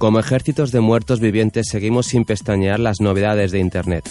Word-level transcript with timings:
Como 0.00 0.18
ejércitos 0.18 0.72
de 0.72 0.80
muertos 0.80 1.20
vivientes 1.20 1.66
seguimos 1.68 2.06
sin 2.06 2.24
pestañear 2.24 2.80
las 2.80 3.02
novedades 3.02 3.52
de 3.52 3.58
Internet. 3.58 4.10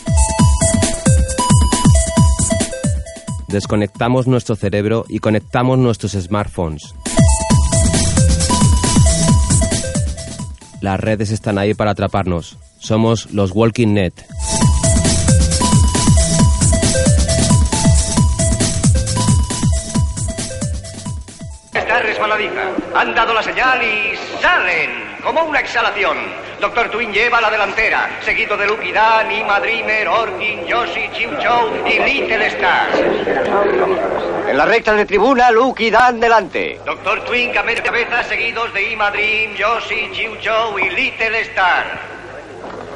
Desconectamos 3.47 4.27
nuestro 4.27 4.55
cerebro 4.55 5.05
y 5.09 5.17
conectamos 5.17 5.79
nuestros 5.79 6.11
smartphones. 6.11 6.93
Las 10.79 10.99
redes 10.99 11.31
están 11.31 11.57
ahí 11.57 11.73
para 11.73 11.89
atraparnos. 11.89 12.59
Somos 12.77 13.31
los 13.31 13.49
Walking 13.55 13.95
Net. 13.95 14.13
Resbaladiza. 22.09 22.63
Han 22.95 23.13
dado 23.13 23.33
la 23.33 23.43
señal 23.43 23.81
y 23.83 24.17
salen 24.41 25.17
como 25.23 25.43
una 25.43 25.59
exhalación. 25.59 26.17
Doctor 26.59 26.89
Twin 26.89 27.13
lleva 27.13 27.39
la 27.39 27.51
delantera, 27.51 28.09
seguido 28.25 28.57
de 28.57 28.65
Lucky 28.65 28.91
Dan, 28.91 29.31
Ima 29.31 29.59
Dreamer, 29.59 30.07
Orkin, 30.07 30.65
Yoshi, 30.65 31.09
Chiu 31.13 31.29
Chow 31.39 31.71
y 31.85 31.99
Little 31.99 32.47
Star. 32.47 32.87
En 34.49 34.57
la 34.57 34.65
recta 34.65 34.93
de 34.93 35.05
tribuna, 35.05 35.51
Lucky 35.51 35.91
Dan 35.91 36.19
delante. 36.19 36.81
Doctor 36.83 37.23
Twin 37.25 37.55
a 37.55 37.63
media 37.63 37.83
cabeza, 37.83 38.23
seguidos 38.23 38.73
de 38.73 38.91
Ima 38.91 39.11
Dream, 39.11 39.55
Yoshi, 39.55 40.09
Chiu 40.11 40.35
Chow 40.37 40.79
y 40.79 40.89
Little 40.89 41.41
Star. 41.41 41.85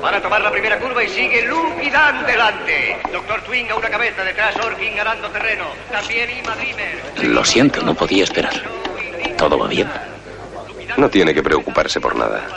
Van 0.01 0.15
a 0.15 0.21
tomar 0.21 0.41
la 0.41 0.51
primera 0.51 0.77
curva 0.79 1.01
y 1.03 1.07
sigue 1.07 1.43
Lucky 1.43 1.89
Dan 1.89 2.25
delante. 2.25 2.97
Doctor 3.11 3.41
Twing 3.43 3.69
a 3.69 3.75
una 3.75 3.89
cabeza, 3.89 4.23
detrás 4.23 4.55
Orkin 4.57 4.95
ganando 4.95 5.29
terreno. 5.29 5.65
También 5.91 6.29
Ima 6.31 6.55
Dreamer. 6.55 7.01
Lo 7.21 7.45
siento, 7.45 7.81
no 7.83 7.93
podía 7.93 8.23
esperar. 8.25 8.53
¿Todo 9.37 9.57
va 9.57 9.67
bien? 9.67 9.89
No 10.97 11.09
tiene 11.09 11.33
que 11.33 11.43
preocuparse 11.43 11.99
por 11.99 12.15
nada. 12.15 12.47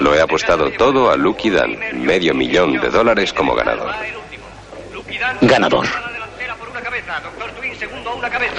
Lo 0.00 0.14
he 0.14 0.20
apostado 0.20 0.70
todo 0.72 1.10
a 1.10 1.16
Lucky 1.16 1.50
Dan. 1.50 1.76
Medio 1.94 2.34
millón 2.34 2.80
de 2.80 2.88
dólares 2.88 3.32
como 3.32 3.54
ganador. 3.54 3.92
Ganador. 5.42 5.86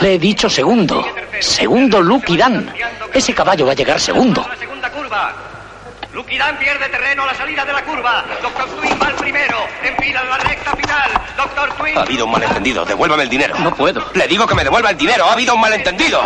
Le 0.01 0.13
he 0.15 0.19
dicho 0.19 0.49
segundo. 0.49 1.05
Segundo 1.39 2.01
Lucky 2.01 2.37
Dan. 2.37 2.73
Ese 3.13 3.33
caballo 3.33 3.65
va 3.65 3.71
a 3.71 3.75
llegar 3.75 3.99
segundo. 3.99 4.45
Lucky 6.13 6.37
Dan 6.37 6.57
pierde 6.59 6.89
terreno 6.89 7.23
a 7.23 7.27
la 7.27 7.33
salida 7.33 7.63
de 7.63 7.71
la 7.71 7.85
curva. 7.85 8.25
Doctor 8.41 8.65
Twin 8.75 8.99
va 9.01 9.07
al 9.07 9.15
primero. 9.15 9.57
Enfila 9.81 10.23
la 10.25 10.37
recta 10.39 10.75
final. 10.75 11.11
Doctor 11.37 11.73
Twin. 11.77 11.97
Ha 11.97 12.01
habido 12.01 12.25
un 12.25 12.31
malentendido. 12.31 12.83
Devuélvame 12.83 13.23
el 13.23 13.29
dinero. 13.29 13.57
No 13.59 13.73
puedo. 13.73 14.03
Le 14.13 14.27
digo 14.27 14.45
que 14.45 14.55
me 14.55 14.63
devuelva 14.63 14.89
el 14.89 14.97
dinero. 14.97 15.23
Ha 15.25 15.33
habido 15.33 15.55
un 15.55 15.61
malentendido. 15.61 16.19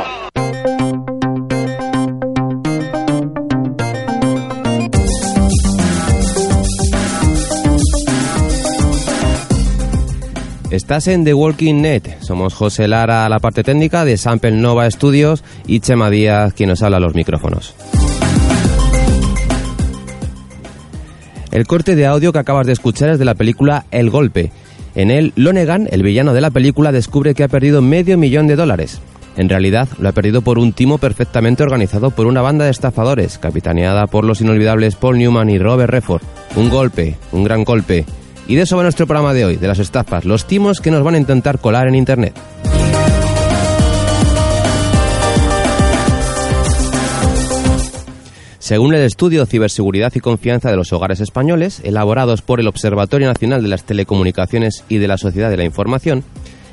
Estás 10.72 11.08
en 11.08 11.24
The 11.24 11.36
Walking 11.36 11.82
Net. 11.82 12.22
Somos 12.22 12.56
José 12.56 12.88
Lara 12.88 13.26
a 13.26 13.30
la 13.30 13.40
parte 13.40 13.64
técnica 13.64 14.04
de 14.04 14.18
Sample 14.18 14.52
Nova 14.52 14.90
Studios 14.90 15.44
y 15.68 15.80
Chema 15.80 16.10
Díaz 16.10 16.54
quien 16.54 16.70
nos 16.70 16.82
habla 16.82 16.98
a 16.98 17.00
los 17.00 17.14
micrófonos. 17.14 17.76
El 21.56 21.68
corte 21.68 21.96
de 21.96 22.06
audio 22.06 22.34
que 22.34 22.40
acabas 22.40 22.68
de 22.68 22.74
escuchar 22.74 23.12
es 23.12 23.18
de 23.18 23.24
la 23.24 23.34
película 23.34 23.86
El 23.90 24.10
Golpe. 24.10 24.52
En 24.94 25.10
él, 25.10 25.32
Lonegan, 25.38 25.88
el 25.90 26.04
villano 26.04 26.34
de 26.34 26.42
la 26.42 26.52
película, 26.52 26.92
descubre 26.92 27.34
que 27.34 27.46
ha 27.46 27.48
perdido 27.48 27.82
medio 27.82 28.18
millón 28.18 28.46
de 28.48 28.58
dólares. 28.58 29.00
En 29.38 29.48
realidad, 29.48 29.88
lo 29.98 30.10
ha 30.10 30.12
perdido 30.12 30.42
por 30.42 30.60
un 30.60 30.74
timo 30.74 30.98
perfectamente 30.98 31.64
organizado 31.64 32.12
por 32.12 32.26
una 32.26 32.42
banda 32.42 32.66
de 32.66 32.72
estafadores, 32.72 33.38
capitaneada 33.38 34.06
por 34.08 34.26
los 34.26 34.42
inolvidables 34.42 34.98
Paul 34.98 35.18
Newman 35.18 35.50
y 35.50 35.58
Robert 35.58 35.92
Redford. 35.92 36.24
Un 36.58 36.68
golpe, 36.68 37.16
un 37.32 37.46
gran 37.46 37.64
golpe. 37.64 38.04
Y 38.50 38.56
de 38.56 38.64
eso 38.64 38.76
va 38.76 38.84
nuestro 38.84 39.08
programa 39.08 39.34
de 39.34 39.46
hoy, 39.46 39.56
de 39.56 39.70
las 39.70 39.80
estafas, 39.80 40.26
los 40.26 40.48
timos 40.48 40.82
que 40.82 40.92
nos 40.92 41.06
van 41.06 41.16
a 41.16 41.20
intentar 41.20 41.60
colar 41.60 41.88
en 41.88 41.96
Internet. 41.96 42.36
Según 48.66 48.96
el 48.96 49.04
estudio 49.04 49.46
Ciberseguridad 49.46 50.12
y 50.16 50.22
Confianza 50.22 50.72
de 50.72 50.76
los 50.76 50.92
Hogares 50.92 51.20
Españoles, 51.20 51.82
elaborados 51.84 52.42
por 52.42 52.60
el 52.60 52.68
Observatorio 52.68 53.28
Nacional 53.28 53.62
de 53.62 53.68
las 53.68 53.84
Telecomunicaciones 53.84 54.84
y 54.90 54.98
de 54.98 55.08
la 55.08 55.20
Sociedad 55.20 55.52
de 55.52 55.58
la 55.58 55.66
Información, 55.66 56.24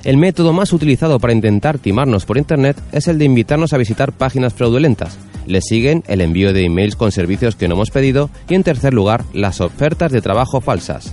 el 0.02 0.16
método 0.16 0.54
más 0.54 0.72
utilizado 0.72 1.20
para 1.20 1.34
intentar 1.34 1.76
timarnos 1.78 2.24
por 2.24 2.38
Internet 2.38 2.78
es 2.92 3.08
el 3.08 3.18
de 3.18 3.26
invitarnos 3.26 3.74
a 3.74 3.76
visitar 3.76 4.12
páginas 4.12 4.54
fraudulentas. 4.54 5.18
Le 5.46 5.60
siguen 5.60 6.02
el 6.06 6.22
envío 6.22 6.54
de 6.54 6.64
emails 6.64 6.96
con 6.96 7.12
servicios 7.12 7.56
que 7.56 7.68
no 7.68 7.74
hemos 7.74 7.90
pedido 7.90 8.30
y, 8.48 8.54
en 8.54 8.62
tercer 8.62 8.94
lugar, 8.94 9.26
las 9.34 9.60
ofertas 9.60 10.10
de 10.12 10.22
trabajo 10.22 10.62
falsas. 10.62 11.12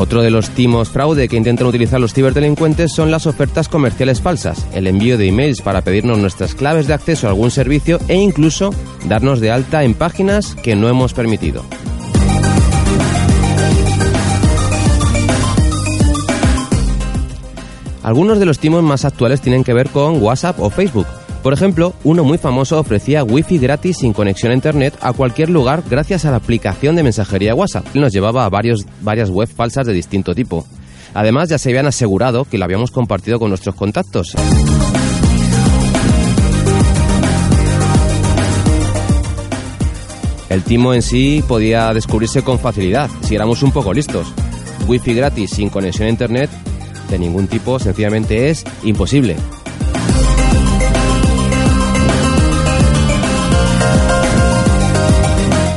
Otro 0.00 0.22
de 0.22 0.30
los 0.30 0.50
timos 0.50 0.90
fraude 0.90 1.26
que 1.26 1.36
intentan 1.36 1.66
utilizar 1.66 1.98
los 1.98 2.14
ciberdelincuentes 2.14 2.92
son 2.92 3.10
las 3.10 3.26
ofertas 3.26 3.68
comerciales 3.68 4.20
falsas, 4.20 4.64
el 4.72 4.86
envío 4.86 5.18
de 5.18 5.26
emails 5.26 5.60
para 5.60 5.80
pedirnos 5.82 6.18
nuestras 6.18 6.54
claves 6.54 6.86
de 6.86 6.94
acceso 6.94 7.26
a 7.26 7.30
algún 7.30 7.50
servicio 7.50 7.98
e 8.06 8.14
incluso 8.14 8.70
darnos 9.08 9.40
de 9.40 9.50
alta 9.50 9.82
en 9.82 9.94
páginas 9.94 10.54
que 10.54 10.76
no 10.76 10.88
hemos 10.88 11.14
permitido. 11.14 11.64
Algunos 18.04 18.38
de 18.38 18.46
los 18.46 18.60
timos 18.60 18.84
más 18.84 19.04
actuales 19.04 19.40
tienen 19.40 19.64
que 19.64 19.74
ver 19.74 19.88
con 19.90 20.22
WhatsApp 20.22 20.60
o 20.60 20.70
Facebook. 20.70 21.06
Por 21.42 21.52
ejemplo, 21.52 21.94
uno 22.04 22.24
muy 22.24 22.36
famoso 22.36 22.78
ofrecía 22.78 23.24
wifi 23.24 23.58
gratis 23.58 23.98
sin 23.98 24.12
conexión 24.12 24.52
a 24.52 24.54
internet 24.54 24.94
a 25.00 25.12
cualquier 25.12 25.50
lugar 25.50 25.82
gracias 25.88 26.24
a 26.24 26.30
la 26.30 26.38
aplicación 26.38 26.96
de 26.96 27.04
mensajería 27.04 27.54
WhatsApp. 27.54 27.86
Nos 27.94 28.12
llevaba 28.12 28.44
a 28.44 28.48
varios, 28.48 28.84
varias 29.02 29.30
webs 29.30 29.52
falsas 29.52 29.86
de 29.86 29.92
distinto 29.92 30.34
tipo. 30.34 30.66
Además, 31.14 31.48
ya 31.48 31.58
se 31.58 31.70
habían 31.70 31.86
asegurado 31.86 32.44
que 32.44 32.58
lo 32.58 32.64
habíamos 32.64 32.90
compartido 32.90 33.38
con 33.38 33.48
nuestros 33.48 33.74
contactos. 33.74 34.34
El 40.48 40.62
timo 40.62 40.94
en 40.94 41.02
sí 41.02 41.44
podía 41.46 41.92
descubrirse 41.92 42.42
con 42.42 42.58
facilidad 42.58 43.10
si 43.22 43.34
éramos 43.34 43.62
un 43.62 43.70
poco 43.70 43.92
listos. 43.92 44.32
Wifi 44.86 45.14
gratis 45.14 45.50
sin 45.50 45.68
conexión 45.68 46.08
a 46.08 46.10
internet 46.10 46.50
de 47.10 47.18
ningún 47.18 47.48
tipo 47.48 47.78
sencillamente 47.78 48.50
es 48.50 48.64
imposible. 48.82 49.36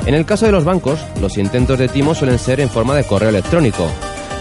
En 0.05 0.15
el 0.15 0.25
caso 0.25 0.45
de 0.45 0.51
los 0.51 0.65
bancos, 0.65 0.99
los 1.21 1.37
intentos 1.37 1.77
de 1.77 1.87
timo 1.87 2.15
suelen 2.15 2.39
ser 2.39 2.59
en 2.59 2.69
forma 2.69 2.95
de 2.95 3.03
correo 3.03 3.29
electrónico. 3.29 3.87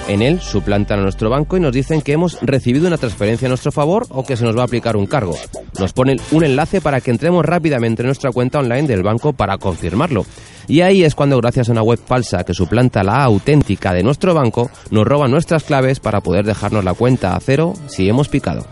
En 0.08 0.22
él 0.22 0.40
suplantan 0.40 0.98
a 0.98 1.02
nuestro 1.02 1.30
banco 1.30 1.56
y 1.56 1.60
nos 1.60 1.72
dicen 1.72 2.02
que 2.02 2.12
hemos 2.12 2.38
recibido 2.40 2.88
una 2.88 2.96
transferencia 2.96 3.46
a 3.46 3.50
nuestro 3.50 3.70
favor 3.70 4.06
o 4.08 4.24
que 4.24 4.36
se 4.36 4.44
nos 4.44 4.56
va 4.56 4.62
a 4.62 4.64
aplicar 4.64 4.96
un 4.96 5.06
cargo. 5.06 5.36
Nos 5.78 5.92
ponen 5.92 6.18
un 6.32 6.42
enlace 6.42 6.80
para 6.80 7.00
que 7.00 7.12
entremos 7.12 7.44
rápidamente 7.44 8.02
en 8.02 8.06
nuestra 8.06 8.32
cuenta 8.32 8.58
online 8.58 8.88
del 8.88 9.04
banco 9.04 9.32
para 9.34 9.58
confirmarlo. 9.58 10.26
Y 10.66 10.80
ahí 10.80 11.04
es 11.04 11.14
cuando 11.14 11.36
gracias 11.36 11.68
a 11.68 11.72
una 11.72 11.82
web 11.82 12.00
falsa 12.04 12.42
que 12.42 12.54
suplanta 12.54 13.04
la 13.04 13.22
auténtica 13.22 13.92
de 13.92 14.02
nuestro 14.02 14.34
banco, 14.34 14.70
nos 14.90 15.06
roban 15.06 15.30
nuestras 15.30 15.62
claves 15.62 16.00
para 16.00 16.22
poder 16.22 16.44
dejarnos 16.44 16.84
la 16.84 16.94
cuenta 16.94 17.36
a 17.36 17.40
cero 17.40 17.74
si 17.86 18.08
hemos 18.08 18.28
picado. 18.28 18.66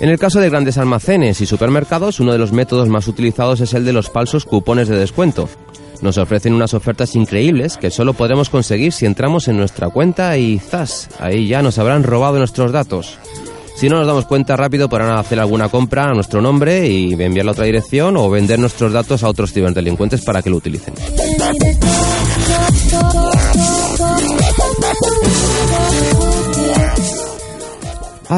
En 0.00 0.08
el 0.08 0.18
caso 0.18 0.40
de 0.40 0.48
grandes 0.48 0.78
almacenes 0.78 1.42
y 1.42 1.46
supermercados, 1.46 2.20
uno 2.20 2.32
de 2.32 2.38
los 2.38 2.52
métodos 2.52 2.88
más 2.88 3.06
utilizados 3.06 3.60
es 3.60 3.74
el 3.74 3.84
de 3.84 3.92
los 3.92 4.08
falsos 4.08 4.46
cupones 4.46 4.88
de 4.88 4.98
descuento. 4.98 5.46
Nos 6.00 6.16
ofrecen 6.16 6.54
unas 6.54 6.72
ofertas 6.72 7.14
increíbles 7.14 7.76
que 7.76 7.90
solo 7.90 8.14
podremos 8.14 8.48
conseguir 8.48 8.92
si 8.92 9.04
entramos 9.04 9.46
en 9.48 9.58
nuestra 9.58 9.90
cuenta 9.90 10.38
y 10.38 10.58
¡zas! 10.58 11.10
Ahí 11.18 11.48
ya 11.48 11.60
nos 11.60 11.78
habrán 11.78 12.02
robado 12.02 12.38
nuestros 12.38 12.72
datos. 12.72 13.18
Si 13.76 13.90
no 13.90 13.96
nos 13.96 14.06
damos 14.06 14.24
cuenta 14.24 14.56
rápido 14.56 14.88
podrán 14.88 15.18
hacer 15.18 15.38
alguna 15.38 15.68
compra 15.68 16.04
a 16.04 16.14
nuestro 16.14 16.40
nombre 16.40 16.86
y 16.86 17.12
enviarla 17.12 17.50
a 17.50 17.52
otra 17.52 17.66
dirección 17.66 18.16
o 18.16 18.30
vender 18.30 18.58
nuestros 18.58 18.94
datos 18.94 19.22
a 19.22 19.28
otros 19.28 19.52
ciberdelincuentes 19.52 20.22
para 20.22 20.40
que 20.40 20.48
lo 20.48 20.56
utilicen. 20.56 20.94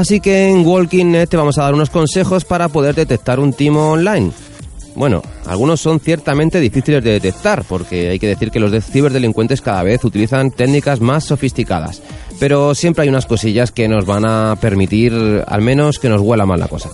Así 0.02 0.18
que 0.18 0.48
en 0.48 0.66
Walking 0.66 1.12
Net 1.12 1.28
te 1.28 1.36
vamos 1.36 1.58
a 1.58 1.62
dar 1.62 1.74
unos 1.74 1.88
consejos 1.88 2.44
para 2.44 2.68
poder 2.68 2.96
detectar 2.96 3.38
un 3.38 3.52
timo 3.52 3.92
online. 3.92 4.32
Bueno, 4.96 5.22
algunos 5.46 5.80
son 5.80 6.00
ciertamente 6.00 6.58
difíciles 6.58 7.04
de 7.04 7.12
detectar, 7.12 7.62
porque 7.62 8.10
hay 8.10 8.18
que 8.18 8.26
decir 8.26 8.50
que 8.50 8.58
los 8.58 8.72
ciberdelincuentes 8.84 9.60
cada 9.60 9.84
vez 9.84 10.04
utilizan 10.04 10.50
técnicas 10.50 11.00
más 11.00 11.22
sofisticadas. 11.22 12.02
Pero 12.40 12.74
siempre 12.74 13.04
hay 13.04 13.10
unas 13.10 13.26
cosillas 13.26 13.70
que 13.70 13.86
nos 13.86 14.04
van 14.04 14.24
a 14.26 14.56
permitir, 14.60 15.44
al 15.46 15.62
menos, 15.62 16.00
que 16.00 16.08
nos 16.08 16.20
huela 16.20 16.46
mal 16.46 16.58
la 16.58 16.66
cosa. 16.66 16.90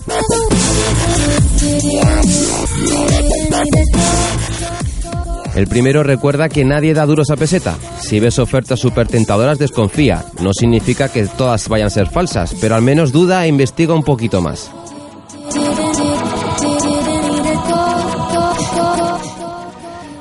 El 5.59 5.67
primero 5.67 6.03
recuerda 6.03 6.47
que 6.47 6.63
nadie 6.63 6.93
da 6.93 7.05
duros 7.05 7.31
a 7.31 7.35
peseta. 7.35 7.77
Si 7.99 8.21
ves 8.21 8.39
ofertas 8.39 8.79
súper 8.79 9.09
tentadoras, 9.09 9.59
desconfía. 9.59 10.23
No 10.41 10.53
significa 10.53 11.11
que 11.11 11.25
todas 11.25 11.67
vayan 11.67 11.87
a 11.87 11.89
ser 11.89 12.07
falsas, 12.07 12.55
pero 12.61 12.75
al 12.75 12.81
menos 12.81 13.11
duda 13.11 13.43
e 13.43 13.49
investiga 13.49 13.93
un 13.93 14.03
poquito 14.03 14.39
más. 14.39 14.71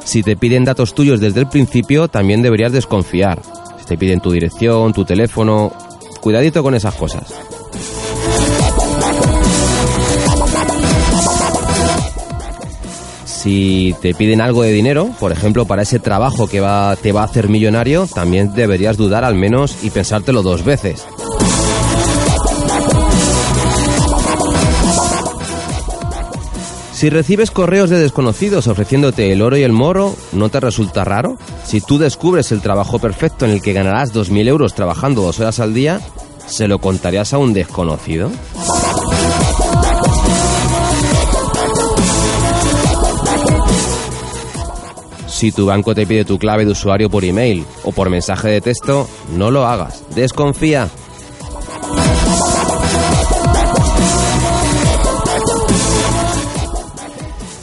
Si 0.03 0.25
te 0.25 0.37
piden 0.37 0.65
datos 0.65 0.93
tuyos 0.93 1.21
desde 1.21 1.39
el 1.39 1.49
principio, 1.49 2.09
también 2.09 2.43
deberías 2.43 2.73
desconfiar. 2.73 3.41
Si 3.79 3.85
te 3.85 3.97
piden 3.97 4.19
tu 4.19 4.33
dirección, 4.33 4.93
tu 4.93 5.05
teléfono, 5.05 5.73
cuidadito 6.21 6.65
con 6.65 6.75
esas 6.75 6.97
cosas. 6.97 7.48
Si 13.39 13.95
te 14.03 14.15
piden 14.15 14.41
algo 14.41 14.65
de 14.65 14.73
dinero, 14.73 15.11
por 15.21 15.31
ejemplo, 15.31 15.65
para 15.65 15.83
ese 15.83 16.01
trabajo 16.01 16.49
que 16.49 16.59
va, 16.59 16.97
te 16.97 17.13
va 17.13 17.21
a 17.21 17.25
hacer 17.25 17.49
millonario, 17.49 18.09
también 18.13 18.53
deberías 18.53 18.97
dudar 18.97 19.23
al 19.23 19.37
menos 19.37 19.77
y 19.85 19.91
pensártelo 19.91 20.43
dos 20.43 20.65
veces. 20.65 21.07
Si 26.93 27.11
recibes 27.11 27.53
correos 27.53 27.91
de 27.91 28.01
desconocidos 28.01 28.67
ofreciéndote 28.67 29.33
el 29.33 29.41
oro 29.41 29.57
y 29.57 29.63
el 29.63 29.73
moro, 29.73 30.17
¿no 30.33 30.49
te 30.49 30.59
resulta 30.59 31.05
raro? 31.05 31.39
Si 31.65 31.81
tú 31.81 31.97
descubres 31.99 32.51
el 32.51 32.61
trabajo 32.61 32.99
perfecto 32.99 33.45
en 33.45 33.53
el 33.53 33.63
que 33.63 33.73
ganarás 33.73 34.13
2.000 34.13 34.49
euros 34.49 34.75
trabajando 34.75 35.23
dos 35.23 35.39
horas 35.39 35.61
al 35.61 35.75
día, 35.75 36.01
¿se 36.49 36.67
lo 36.67 36.81
contarías 36.81 37.33
a 37.33 37.39
un 37.39 37.53
desconocido? 37.53 38.33
Si 45.39 45.53
tu 45.53 45.67
banco 45.67 45.95
te 45.95 46.05
pide 46.05 46.25
tu 46.25 46.37
clave 46.37 46.65
de 46.65 46.73
usuario 46.73 47.09
por 47.09 47.25
email 47.25 47.65
o 47.85 47.93
por 47.93 48.11
mensaje 48.11 48.49
de 48.49 48.61
texto, 48.61 49.09
no 49.37 49.53
lo 49.53 49.67
hagas. 49.69 50.03
Desconfía. 50.13 50.89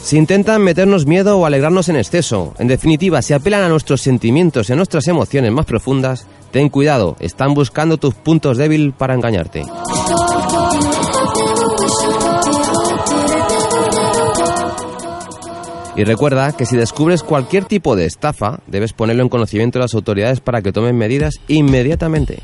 Si 0.02 0.16
intentan 0.16 0.62
meternos 0.62 1.04
miedo 1.04 1.36
o 1.36 1.44
alegrarnos 1.44 1.90
en 1.90 1.96
exceso, 1.96 2.54
en 2.58 2.68
definitiva, 2.68 3.20
si 3.20 3.34
apelan 3.34 3.64
a 3.64 3.68
nuestros 3.68 4.00
sentimientos 4.00 4.70
y 4.70 4.72
a 4.72 4.76
nuestras 4.76 5.06
emociones 5.06 5.52
más 5.52 5.66
profundas, 5.66 6.26
ten 6.52 6.70
cuidado, 6.70 7.16
están 7.20 7.52
buscando 7.52 7.98
tus 7.98 8.14
puntos 8.14 8.56
débiles 8.56 8.94
para 8.96 9.12
engañarte. 9.12 9.64
Y 15.96 16.04
recuerda 16.04 16.52
que 16.52 16.66
si 16.66 16.76
descubres 16.76 17.22
cualquier 17.22 17.64
tipo 17.64 17.96
de 17.96 18.04
estafa, 18.04 18.60
debes 18.66 18.92
ponerlo 18.92 19.22
en 19.22 19.30
conocimiento 19.30 19.78
de 19.78 19.84
las 19.84 19.94
autoridades 19.94 20.40
para 20.40 20.60
que 20.60 20.70
tomen 20.70 20.96
medidas 20.96 21.40
inmediatamente. 21.48 22.42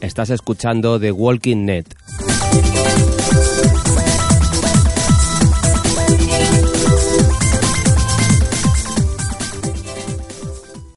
Estás 0.00 0.30
escuchando 0.30 0.98
The 0.98 1.12
Walking 1.12 1.64
Net. 1.64 1.86